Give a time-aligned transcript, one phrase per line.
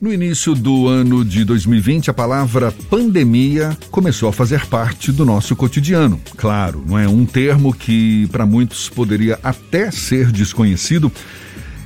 [0.00, 5.56] No início do ano de 2020, a palavra pandemia começou a fazer parte do nosso
[5.56, 6.20] cotidiano.
[6.36, 11.10] Claro, não é um termo que para muitos poderia até ser desconhecido.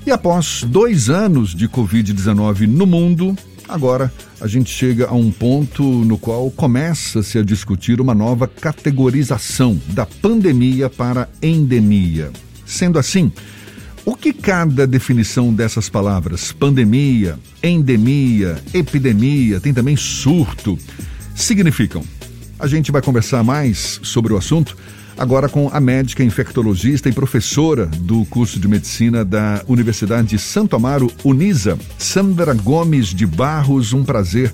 [0.06, 3.34] E após dois anos de Covid-19 no mundo,
[3.66, 9.80] agora a gente chega a um ponto no qual começa-se a discutir uma nova categorização
[9.88, 12.30] da pandemia para endemia.
[12.66, 13.32] Sendo assim,
[14.04, 20.78] o que cada definição dessas palavras, pandemia, endemia, epidemia, tem também surto,
[21.34, 22.02] significam?
[22.58, 24.76] A gente vai conversar mais sobre o assunto
[25.16, 30.74] agora com a médica infectologista e professora do curso de medicina da Universidade de Santo
[30.74, 33.92] Amaro, Unisa, Sandra Gomes de Barros.
[33.92, 34.52] Um prazer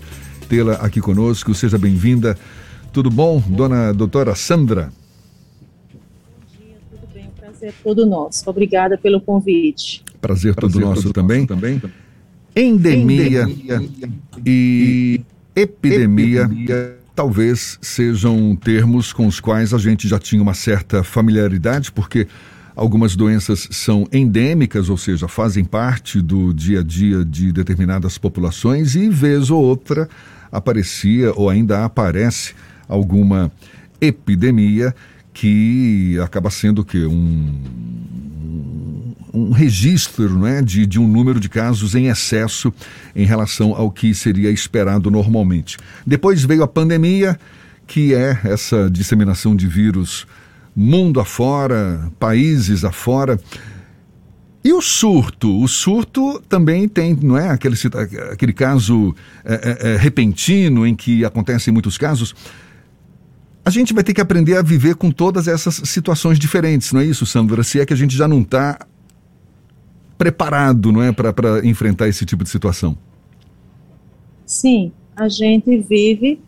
[0.49, 1.55] tê-la aqui conosco.
[1.55, 2.37] Seja bem-vinda.
[2.93, 4.93] Tudo bom, dona doutora Sandra?
[7.59, 8.49] Prazer todo nosso.
[8.49, 10.05] Obrigada pelo convite.
[10.21, 11.41] Prazer, todo prazer nosso todo também.
[11.41, 11.83] Nosso também.
[12.55, 13.89] Endemia, Endemia
[14.45, 15.21] e
[15.55, 21.93] epidemia, epidemia talvez sejam termos com os quais a gente já tinha uma certa familiaridade,
[21.93, 22.27] porque
[22.75, 28.95] algumas doenças são endêmicas, ou seja, fazem parte do dia a dia de determinadas populações
[28.95, 30.09] e vez ou outra
[30.51, 32.55] aparecia ou ainda aparece
[32.89, 33.53] alguma
[34.01, 34.95] epidemia
[35.33, 37.05] que acaba sendo o quê?
[37.05, 37.61] Um,
[39.33, 42.73] um registro né, de, de um número de casos em excesso
[43.15, 45.77] em relação ao que seria esperado normalmente.
[46.07, 47.39] Depois veio a pandemia,
[47.87, 50.27] que é essa disseminação de vírus
[50.75, 53.41] mundo afora, países afora.
[54.63, 55.63] E o surto?
[55.63, 57.49] O surto também tem, não é?
[57.49, 57.75] Aquele,
[58.31, 62.35] aquele caso é, é, repentino em que acontecem muitos casos
[63.69, 67.05] a gente vai ter que aprender a viver com todas essas situações diferentes, não é
[67.05, 67.63] isso, Sandra?
[67.63, 68.79] Se é que a gente já não está
[70.17, 72.97] preparado, não é, para enfrentar esse tipo de situação.
[74.47, 76.41] Sim, a gente vive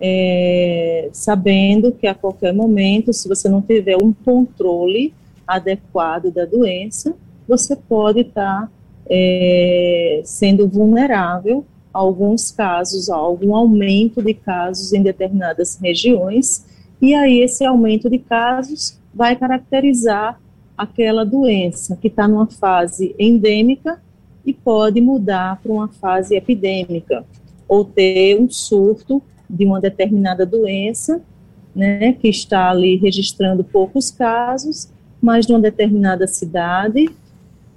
[0.00, 5.14] é, sabendo que a qualquer momento, se você não tiver um controle
[5.46, 7.14] adequado da doença,
[7.46, 8.68] você pode estar tá,
[9.08, 16.66] é, sendo vulnerável alguns casos, algum aumento de casos em determinadas regiões,
[17.00, 20.40] e aí esse aumento de casos vai caracterizar
[20.76, 24.02] aquela doença que está numa fase endêmica
[24.44, 27.24] e pode mudar para uma fase epidêmica,
[27.68, 31.22] ou ter um surto de uma determinada doença,
[31.74, 34.88] né, que está ali registrando poucos casos,
[35.22, 37.08] mas numa determinada cidade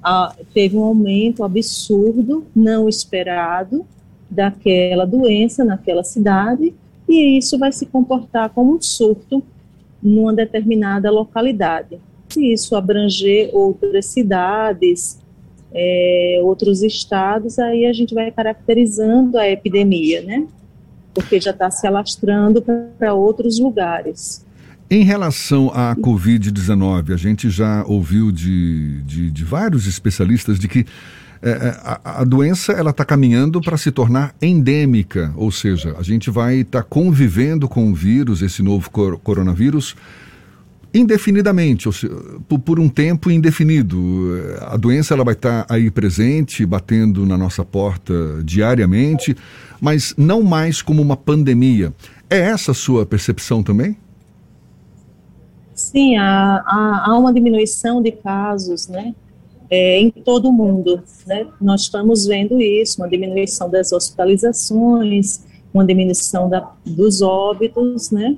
[0.03, 3.85] ah, teve um aumento absurdo, não esperado,
[4.29, 6.73] daquela doença naquela cidade
[7.07, 9.41] e isso vai se comportar como um surto
[10.01, 11.99] numa determinada localidade.
[12.29, 15.19] Se isso abranger outras cidades,
[15.73, 20.45] é, outros estados, aí a gente vai caracterizando a epidemia, né?
[21.13, 24.45] Porque já está se alastrando para outros lugares.
[24.89, 30.85] Em relação à Covid-19, a gente já ouviu de, de, de vários especialistas de que
[31.43, 36.57] a, a, doença ela está caminhando para se tornar endêmica, ou seja, a gente vai
[36.57, 39.95] estar tá convivendo com o vírus, esse novo cor coronavírus,
[40.93, 42.09] indefinidamente, seja,
[42.47, 43.97] por, por, um tempo indefinido.
[44.61, 49.35] A doença ela vai estar tá aí presente, batendo na nossa porta diariamente,
[49.79, 51.93] mas não mais como uma pandemia.
[52.29, 53.95] É essa a sua percepção também?
[55.73, 59.13] Sim, há, há, há uma diminuição de casos, né?
[59.69, 61.01] É, em todo o mundo.
[61.25, 61.47] Né?
[61.59, 68.37] Nós estamos vendo isso, uma diminuição das hospitalizações, uma diminuição da, dos óbitos, né?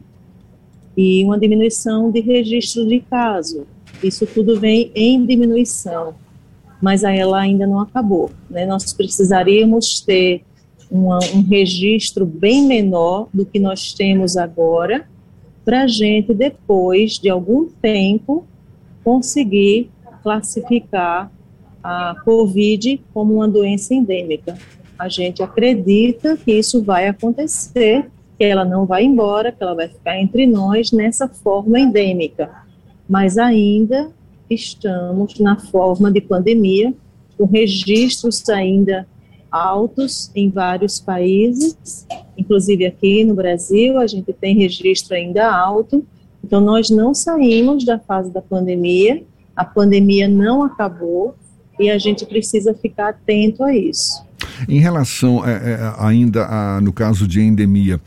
[0.98, 3.66] e uma diminuição de registro de caso.
[4.04, 6.14] Isso tudo vem em diminuição,
[6.82, 8.32] mas ela ainda não acabou.
[8.50, 8.66] Né?
[8.66, 10.44] Nós precisaríamos ter
[10.90, 15.08] uma, um registro bem menor do que nós temos agora,
[15.64, 18.46] para a gente, depois de algum tempo,
[19.04, 19.90] conseguir
[20.30, 21.32] classificar
[21.84, 24.56] a Covid como uma doença endêmica.
[24.98, 29.88] A gente acredita que isso vai acontecer, que ela não vai embora, que ela vai
[29.88, 32.52] ficar entre nós nessa forma endêmica.
[33.10, 34.12] Mas ainda
[34.48, 36.94] estamos na forma de pandemia,
[37.36, 39.08] com registros ainda
[39.50, 42.06] altos em vários países,
[42.38, 46.06] inclusive aqui no Brasil, a gente tem registro ainda alto.
[46.44, 49.24] Então, nós não saímos da fase da pandemia,
[49.60, 51.36] a pandemia não acabou
[51.78, 54.24] e a gente precisa ficar atento a isso.
[54.70, 58.00] Em relação é, é, ainda a, no caso de endemia,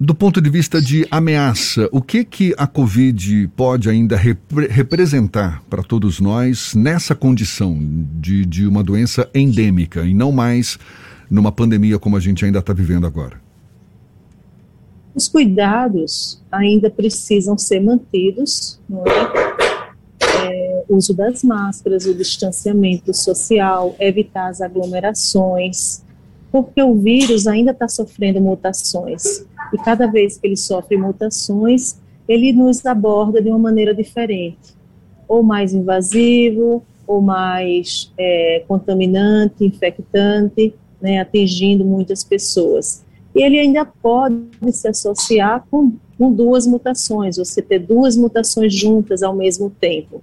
[0.00, 5.62] do ponto de vista de ameaça, o que que a Covid pode ainda repre representar
[5.70, 7.78] para todos nós nessa condição
[8.20, 10.76] de, de uma doença endêmica e não mais
[11.30, 13.40] numa pandemia como a gente ainda está vivendo agora?
[15.14, 19.51] Os cuidados ainda precisam ser mantidos, não é?
[20.88, 26.02] Uso das máscaras, o distanciamento social, evitar as aglomerações,
[26.50, 29.46] porque o vírus ainda está sofrendo mutações.
[29.72, 31.96] E cada vez que ele sofre mutações,
[32.28, 34.74] ele nos aborda de uma maneira diferente,
[35.26, 43.04] ou mais invasivo, ou mais é, contaminante, infectante, né, atingindo muitas pessoas.
[43.34, 49.22] E ele ainda pode se associar com, com duas mutações, você ter duas mutações juntas
[49.22, 50.22] ao mesmo tempo.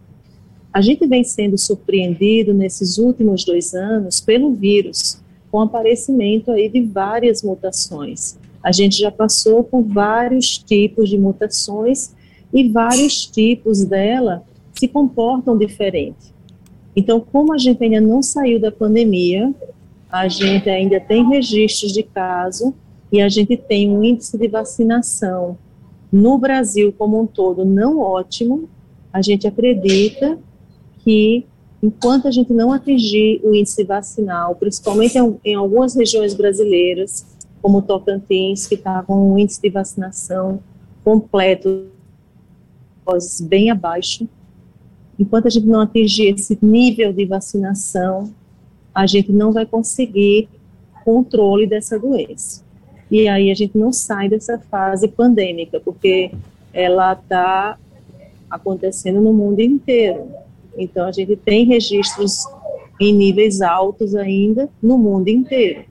[0.72, 5.20] A gente vem sendo surpreendido nesses últimos dois anos pelo vírus,
[5.52, 8.38] com o aparecimento aí de várias mutações.
[8.64, 12.14] A gente já passou por vários tipos de mutações
[12.54, 14.44] e vários tipos dela
[14.74, 16.34] se comportam diferente.
[16.96, 19.54] Então, como a gente ainda não saiu da pandemia,
[20.12, 22.76] a gente ainda tem registros de caso
[23.12, 25.58] e a gente tem um índice de vacinação
[26.12, 28.70] no Brasil como um todo não ótimo,
[29.12, 30.38] a gente acredita
[31.04, 31.46] que
[31.82, 37.26] enquanto a gente não atingir o índice vacinal, principalmente em, em algumas regiões brasileiras,
[37.62, 40.60] como Tocantins, que está com um índice de vacinação
[41.04, 41.88] completo
[43.42, 44.28] bem abaixo.
[45.18, 48.32] Enquanto a gente não atingir esse nível de vacinação,
[48.94, 50.48] a gente não vai conseguir
[51.04, 52.64] controle dessa doença.
[53.10, 56.32] E aí a gente não sai dessa fase pandêmica, porque
[56.72, 57.78] ela está
[58.50, 60.30] acontecendo no mundo inteiro.
[60.78, 62.46] Então a gente tem registros
[63.00, 65.86] em níveis altos ainda no mundo inteiro.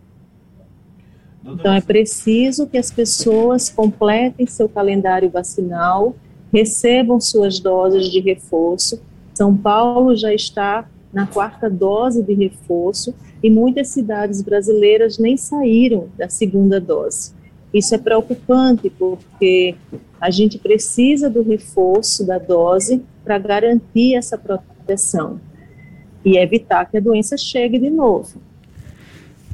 [1.45, 6.15] Então é preciso que as pessoas completem seu calendário vacinal,
[6.53, 9.01] recebam suas doses de reforço.
[9.35, 16.09] São Paulo já está na quarta dose de reforço e muitas cidades brasileiras nem saíram
[16.19, 17.33] da segunda dose.
[17.73, 19.75] Isso é preocupante porque
[20.21, 25.41] a gente precisa do reforço da dose para garantir essa proteção
[26.25, 28.41] e evitar que a doença chegue de novo.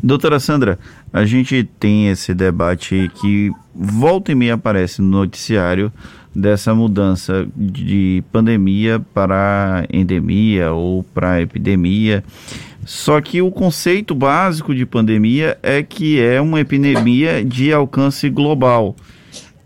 [0.03, 0.79] Doutora Sandra,
[1.13, 5.91] a gente tem esse debate que volta e meia aparece no noticiário
[6.35, 12.25] dessa mudança de pandemia para endemia ou para epidemia.
[12.85, 18.95] Só que o conceito básico de pandemia é que é uma epidemia de alcance global.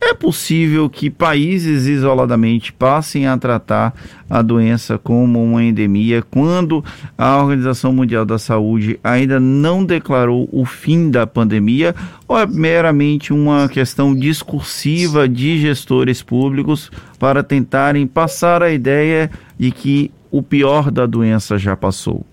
[0.01, 3.93] É possível que países isoladamente passem a tratar
[4.31, 6.85] a doença como uma endemia quando
[7.17, 11.97] a Organização Mundial da Saúde ainda não declarou o fim da pandemia
[12.29, 19.73] ou é meramente uma questão discursiva de gestores públicos para tentarem passar a ideia de
[19.73, 22.25] que o pior da doença já passou?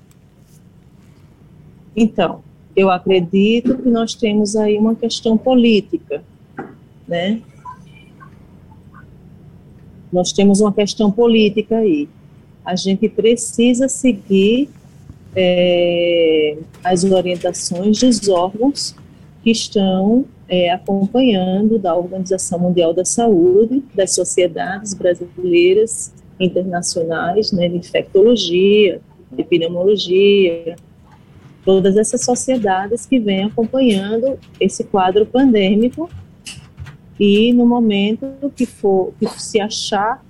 [1.95, 2.43] Então,
[2.75, 6.23] eu acredito que nós temos aí uma questão política,
[7.07, 7.41] né?
[10.15, 12.07] Nós temos uma questão política aí.
[12.63, 14.69] A gente precisa seguir
[15.35, 18.95] é, as orientações dos órgãos
[19.43, 27.75] que estão é, acompanhando da Organização Mundial da Saúde, das sociedades brasileiras, internacionais, né, de
[27.75, 30.77] infectologia, de pneumologia,
[31.65, 36.09] todas essas sociedades que vêm acompanhando esse quadro pandêmico
[37.19, 40.23] e no momento que for que se achar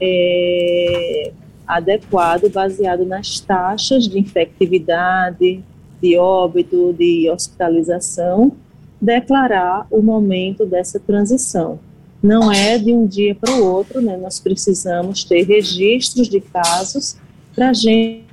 [0.00, 1.32] é,
[1.66, 5.62] adequado, baseado nas taxas de infectividade,
[6.00, 8.52] de óbito, de hospitalização,
[9.00, 11.78] declarar o momento dessa transição.
[12.22, 14.16] Não é de um dia para o outro, né?
[14.16, 17.16] nós precisamos ter registros de casos
[17.54, 18.24] para a gente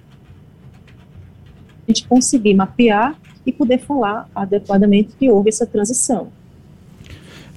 [2.10, 6.32] conseguir mapear e poder falar adequadamente que houve essa transição.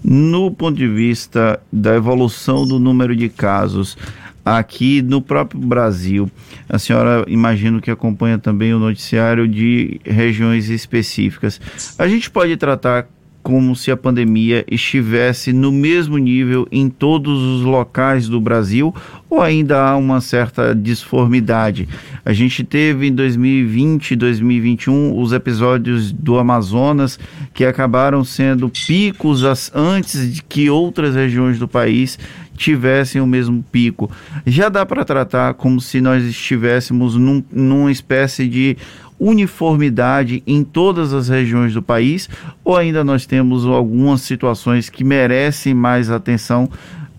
[0.02, 3.96] No ponto de vista da evolução do número de casos
[4.44, 6.30] aqui no próprio Brasil,
[6.68, 11.60] a senhora imagino que acompanha também o noticiário de regiões específicas.
[11.98, 13.06] A gente pode tratar
[13.48, 18.94] como se a pandemia estivesse no mesmo nível em todos os locais do Brasil
[19.30, 21.88] ou ainda há uma certa disformidade?
[22.26, 27.18] A gente teve em 2020 e 2021 os episódios do Amazonas
[27.54, 29.42] que acabaram sendo picos
[29.74, 32.18] antes de que outras regiões do país
[32.54, 34.10] tivessem o mesmo pico.
[34.46, 38.76] Já dá para tratar como se nós estivéssemos num, numa espécie de
[39.18, 42.28] uniformidade em todas as regiões do país
[42.64, 46.68] ou ainda nós temos algumas situações que merecem mais atenção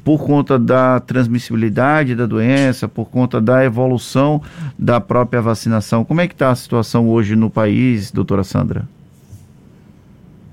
[0.04, 4.42] por conta da transmissibilidade da doença, por conta da evolução
[4.78, 6.04] da própria vacinação.
[6.04, 8.88] Como é que está a situação hoje no país, doutora Sandra?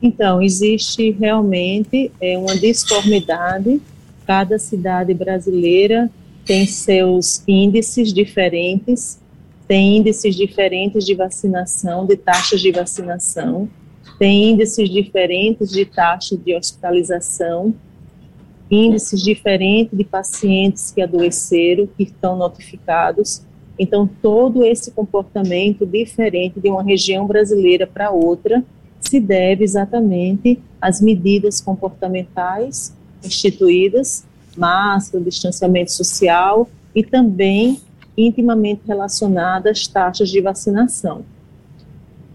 [0.02, 3.80] Então, existe realmente é, uma disformidade.
[4.26, 6.10] Cada cidade brasileira
[6.44, 9.18] tem seus índices diferentes,
[9.66, 13.68] tem índices diferentes de vacinação, de taxas de vacinação,
[14.18, 17.74] tem índices diferentes de taxa de hospitalização,
[18.70, 23.42] índices diferentes de pacientes que adoeceram, que estão notificados.
[23.78, 28.64] Então, todo esse comportamento diferente de uma região brasileira para outra
[29.00, 34.24] se deve exatamente às medidas comportamentais instituídas,
[34.56, 37.78] máscara, distanciamento social e também
[38.16, 41.24] intimamente relacionadas às taxas de vacinação.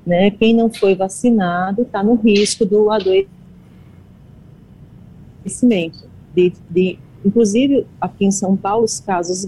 [0.06, 0.32] Né?
[0.32, 3.30] Quem não foi vacinado está no risco do adoecimento.
[6.34, 9.46] De, de, inclusive, aqui em São Paulo, os casos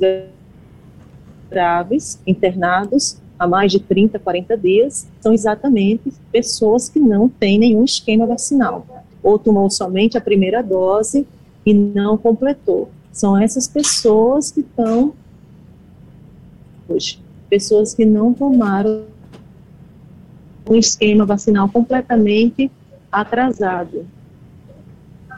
[1.49, 7.83] graves, internados, há mais de 30, 40 dias, são exatamente pessoas que não têm nenhum
[7.83, 8.85] esquema vacinal,
[9.21, 11.27] ou tomou somente a primeira dose
[11.65, 12.89] e não completou.
[13.11, 15.13] São essas pessoas que estão
[17.49, 19.03] pessoas que não tomaram
[20.69, 22.71] um esquema vacinal completamente
[23.11, 24.05] atrasado.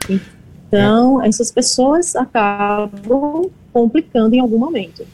[0.10, 5.06] Então, essas pessoas acabam complicando em algum momento.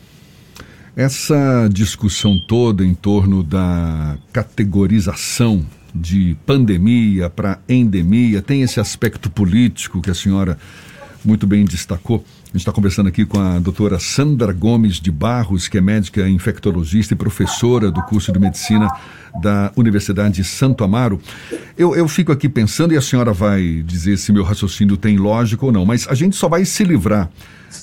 [0.96, 10.02] Essa discussão toda em torno da categorização de pandemia para endemia tem esse aspecto político
[10.02, 10.58] que a senhora
[11.24, 12.24] muito bem destacou.
[12.52, 16.28] A gente está conversando aqui com a doutora Sandra Gomes de Barros, que é médica
[16.28, 18.90] infectologista e professora do curso de medicina
[19.42, 21.18] da Universidade Santo Amaro.
[21.78, 25.66] Eu, eu fico aqui pensando, e a senhora vai dizer se meu raciocínio tem lógica
[25.66, 27.30] ou não, mas a gente só vai se livrar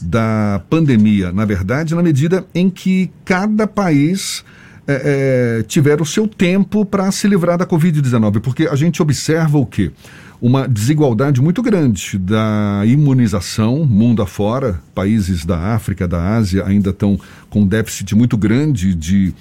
[0.03, 4.45] da pandemia, na verdade, na medida em que cada país
[4.87, 9.57] é, é, tiver o seu tempo para se livrar da Covid-19, porque a gente observa
[9.57, 9.93] o quê?
[10.41, 14.81] Uma desigualdade muito grande da imunização mundo afora.
[14.95, 17.19] Países da África, da Ásia ainda estão
[17.51, 19.35] com um déficit muito grande de,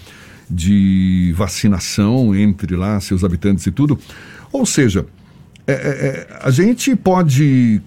[0.49, 3.99] de vacinação entre lá seus habitantes e tudo.
[4.51, 5.05] Ou seja,
[5.67, 7.79] é, é, é a gente pode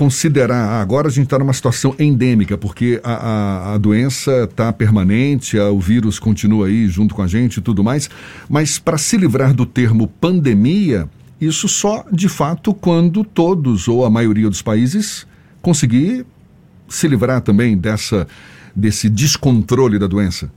[0.00, 4.72] considerar, ah, agora a gente está numa situação endêmica, porque a, a, a doença está
[4.72, 8.08] permanente, a, o vírus continua aí junto com a gente e tudo mais,
[8.48, 11.06] mas para se livrar do termo pandemia,
[11.40, 15.26] isso só de fato quando todos ou a maioria dos países
[15.62, 16.26] conseguir
[16.88, 18.26] se livrar também dessa
[18.74, 20.50] desse descontrole da doença.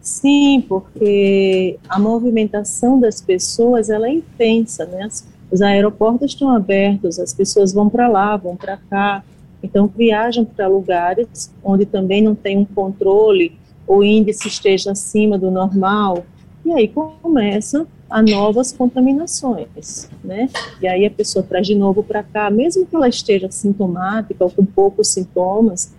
[0.00, 5.08] Sim, porque a movimentação das pessoas ela é intensa, né?
[5.50, 9.22] Os aeroportos estão abertos, as pessoas vão para lá, vão para cá,
[9.62, 15.50] então viajam para lugares onde também não tem um controle, o índice esteja acima do
[15.50, 16.24] normal,
[16.64, 20.48] e aí começa a novas contaminações, né?
[20.82, 24.50] E aí a pessoa traz de novo para cá, mesmo que ela esteja sintomática ou
[24.50, 25.94] com poucos sintomas,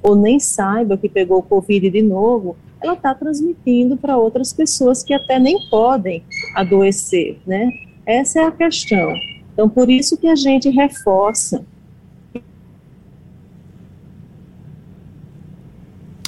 [0.00, 5.12] ou nem saiba que pegou Covid de novo, ela está transmitindo para outras pessoas que
[5.12, 6.22] até nem podem
[6.54, 7.68] adoecer, né?
[8.06, 9.12] Essa é a questão.
[9.52, 11.64] Então, por isso que a gente reforça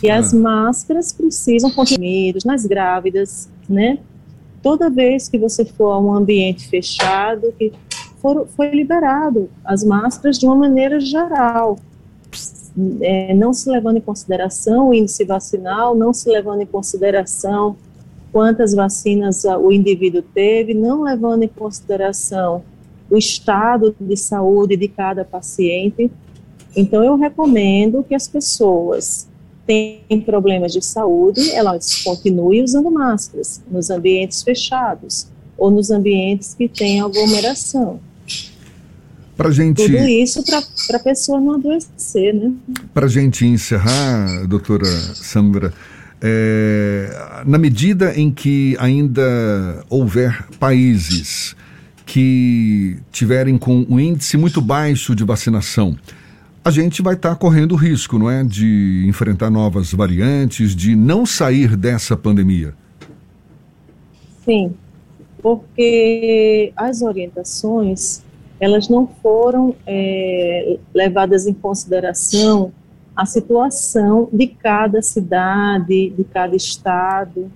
[0.00, 0.36] que as ah.
[0.36, 3.98] máscaras precisam continuar nas grávidas, né?
[4.62, 7.72] Toda vez que você for a um ambiente fechado, que
[8.20, 11.78] for, foi liberado as máscaras de uma maneira geral,
[13.00, 17.76] é, não se levando em consideração o índice vacinal, não se levando em consideração
[18.32, 22.62] quantas vacinas o indivíduo teve, não levando em consideração
[23.10, 26.10] o estado de saúde de cada paciente.
[26.76, 29.28] Então, eu recomendo que as pessoas
[29.70, 36.68] têm problemas de saúde, elas continuem usando máscaras nos ambientes fechados ou nos ambientes que
[36.68, 38.00] têm aglomeração.
[39.36, 39.76] Pra gente...
[39.76, 42.52] Tudo isso para a pessoa não adoecer, né?
[42.92, 44.84] Para a gente encerrar, doutora
[45.14, 45.72] Sandra,
[46.20, 51.54] é, na medida em que ainda houver países
[52.04, 55.96] que tiverem com um índice muito baixo de vacinação,
[56.64, 61.24] a gente vai estar tá correndo risco, não é, de enfrentar novas variantes, de não
[61.24, 62.74] sair dessa pandemia.
[64.44, 64.74] Sim,
[65.42, 68.22] porque as orientações
[68.58, 72.72] elas não foram é, levadas em consideração
[73.16, 77.50] a situação de cada cidade, de cada estado.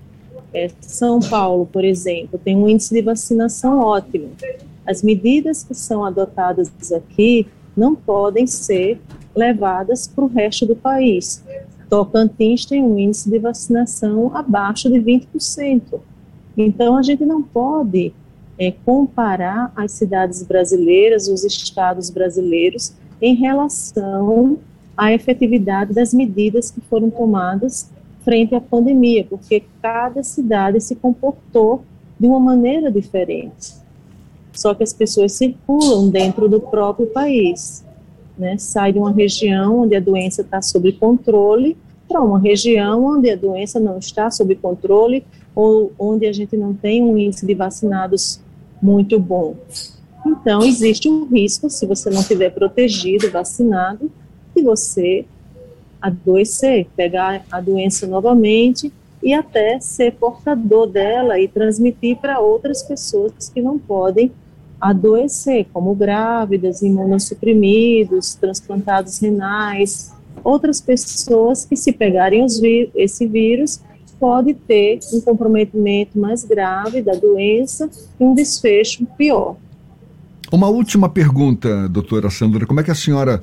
[0.53, 4.31] É, São Paulo, por exemplo, tem um índice de vacinação ótimo.
[4.87, 9.01] As medidas que são adotadas aqui não podem ser
[9.35, 11.45] levadas para o resto do país.
[11.89, 16.01] Tocantins tem um índice de vacinação abaixo de 20%.
[16.57, 18.13] Então, a gente não pode
[18.59, 24.59] é, comparar as cidades brasileiras, os estados brasileiros, em relação
[24.97, 27.91] à efetividade das medidas que foram tomadas
[28.25, 31.85] frente à pandemia, porque cada cidade se comportou
[32.19, 33.84] de uma maneira diferente.
[34.55, 37.85] Só que as pessoas circulam dentro do próprio país,
[38.39, 38.57] né?
[38.57, 41.77] Sai de uma região onde a doença está sob controle
[42.09, 46.73] para uma região onde a doença não está sob controle ou onde a gente não
[46.73, 48.41] tem um índice de vacinados
[48.81, 49.57] muito bom.
[50.27, 54.11] Então, existe um risco, se você não estiver protegido, vacinado,
[54.55, 55.25] de você
[56.01, 58.93] adoecer, pegar a doença novamente
[59.23, 64.31] e até ser portador dela e transmitir para outras pessoas que não podem
[64.85, 70.13] adoecer, como grávidas, imunossuprimidos, transplantados renais,
[70.43, 72.45] outras pessoas que se pegarem
[72.95, 73.81] esse vírus
[74.21, 77.89] pode ter um comprometimento mais grave da doença
[78.21, 79.57] e um desfecho pior.
[80.53, 83.41] Uma última pergunta, doutora Sandra, como é que a senhora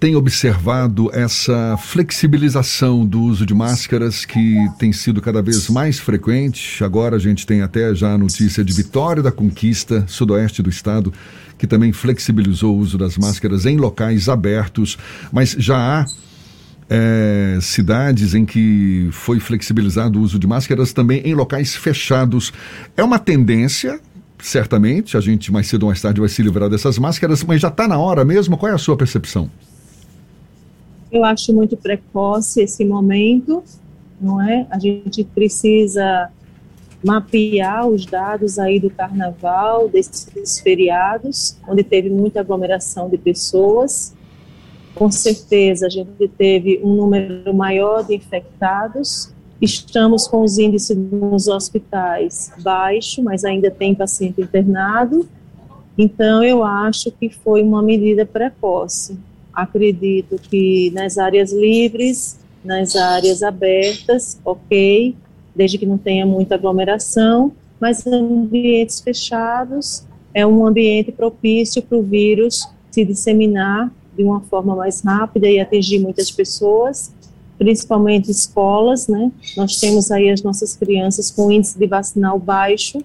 [0.00, 6.84] tem observado essa flexibilização do uso de máscaras que tem sido cada vez mais frequente.
[6.84, 11.12] Agora a gente tem até já a notícia de Vitória da Conquista, sudoeste do estado,
[11.58, 14.96] que também flexibilizou o uso das máscaras em locais abertos,
[15.32, 16.06] mas já há
[16.88, 22.52] é, cidades em que foi flexibilizado o uso de máscaras também em locais fechados.
[22.96, 23.98] É uma tendência,
[24.38, 27.68] certamente, a gente mais cedo ou mais tarde vai se livrar dessas máscaras, mas já
[27.68, 28.56] está na hora mesmo?
[28.56, 29.50] Qual é a sua percepção?
[31.10, 33.62] Eu acho muito precoce esse momento,
[34.20, 34.66] não é?
[34.70, 36.30] A gente precisa
[37.04, 44.14] mapear os dados aí do carnaval, desses feriados, onde teve muita aglomeração de pessoas.
[44.94, 49.32] Com certeza a gente teve um número maior de infectados.
[49.60, 55.28] Estamos com os índices nos hospitais baixo, mas ainda tem paciente internado.
[55.96, 59.18] Então eu acho que foi uma medida precoce.
[59.60, 65.16] Acredito que nas áreas livres, nas áreas abertas, ok,
[65.52, 72.02] desde que não tenha muita aglomeração, mas ambientes fechados é um ambiente propício para o
[72.04, 77.12] vírus se disseminar de uma forma mais rápida e atingir muitas pessoas,
[77.58, 79.32] principalmente escolas, né?
[79.56, 83.02] Nós temos aí as nossas crianças com índice de vacinal baixo,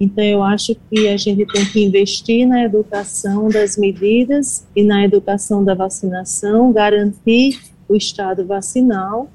[0.00, 5.04] então, eu acho que a gente tem que investir na educação das medidas e na
[5.04, 9.28] educação da vacinação, garantir o estado vacinal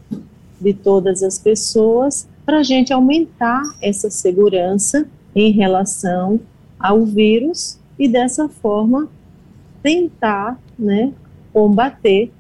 [0.59, 6.39] de todas as pessoas, para a gente aumentar essa segurança em relação
[6.79, 9.07] ao vírus e, dessa forma,
[9.81, 11.13] tentar né,
[11.53, 12.31] combater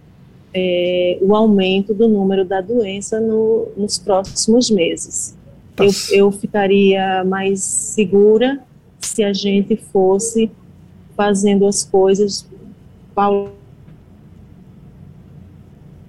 [0.53, 5.37] é, o aumento do número da doença no, nos próximos meses.
[5.79, 8.59] Tá eu, eu ficaria mais segura
[8.99, 10.51] se a gente fosse
[11.15, 12.45] fazendo as coisas
[13.15, 13.51] paul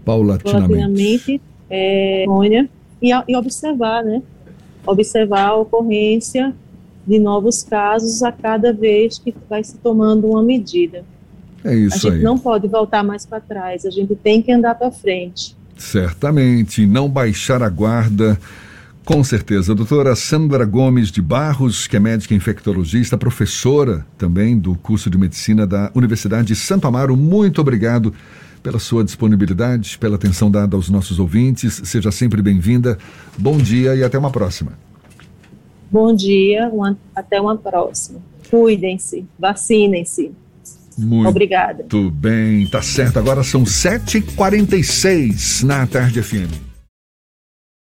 [0.04, 2.24] paulatinamente, é,
[3.00, 4.22] e, e observar, né?
[4.84, 6.52] Observar a ocorrência
[7.06, 11.04] de novos casos a cada vez que vai se tomando uma medida.
[11.64, 12.22] É isso a gente aí.
[12.24, 15.54] não pode voltar mais para trás, a gente tem que andar para frente.
[15.76, 18.38] Certamente, não baixar a guarda.
[19.04, 19.72] Com certeza.
[19.72, 25.18] A doutora Sandra Gomes de Barros, que é médica infectologista, professora também do curso de
[25.18, 28.14] medicina da Universidade de Santo Amaro, muito obrigado
[28.62, 31.80] pela sua disponibilidade, pela atenção dada aos nossos ouvintes.
[31.84, 32.98] Seja sempre bem-vinda.
[33.38, 34.72] Bom dia e até uma próxima.
[35.90, 38.20] Bom dia, uma, até uma próxima.
[38.48, 40.30] Cuidem-se, vacinem-se.
[40.96, 41.84] Muito Obrigada.
[41.90, 43.18] Muito bem, tá certo.
[43.18, 46.69] Agora são 7h46 na Tarde FM.